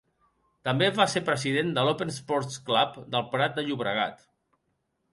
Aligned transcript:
També 0.67 0.87
va 0.99 1.07
ser 1.15 1.21
president 1.27 1.69
de 1.77 1.85
l'Open 1.89 2.13
Esports 2.15 2.59
Club 2.71 2.99
del 3.13 3.31
Prat 3.37 3.57
de 3.61 3.71
Llobregat. 3.71 4.29